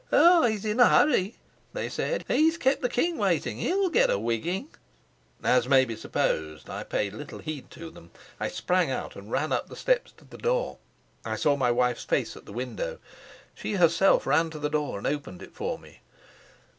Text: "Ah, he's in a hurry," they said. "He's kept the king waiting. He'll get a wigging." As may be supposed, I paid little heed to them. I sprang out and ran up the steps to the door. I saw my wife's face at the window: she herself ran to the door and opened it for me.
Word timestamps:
"Ah, 0.11 0.41
he's 0.47 0.65
in 0.65 0.79
a 0.79 0.89
hurry," 0.89 1.35
they 1.73 1.87
said. 1.87 2.25
"He's 2.27 2.57
kept 2.57 2.81
the 2.81 2.89
king 2.89 3.19
waiting. 3.19 3.57
He'll 3.57 3.91
get 3.91 4.09
a 4.09 4.17
wigging." 4.17 4.69
As 5.43 5.67
may 5.67 5.85
be 5.85 5.95
supposed, 5.95 6.71
I 6.71 6.83
paid 6.83 7.13
little 7.13 7.37
heed 7.37 7.69
to 7.69 7.91
them. 7.91 8.09
I 8.39 8.47
sprang 8.47 8.89
out 8.89 9.15
and 9.15 9.29
ran 9.29 9.51
up 9.51 9.69
the 9.69 9.75
steps 9.75 10.11
to 10.13 10.25
the 10.25 10.39
door. 10.39 10.79
I 11.23 11.35
saw 11.35 11.55
my 11.55 11.69
wife's 11.69 12.03
face 12.05 12.35
at 12.35 12.47
the 12.47 12.51
window: 12.51 12.97
she 13.53 13.75
herself 13.75 14.25
ran 14.25 14.49
to 14.49 14.57
the 14.57 14.71
door 14.71 14.97
and 14.97 15.05
opened 15.05 15.43
it 15.43 15.53
for 15.53 15.77
me. 15.77 15.99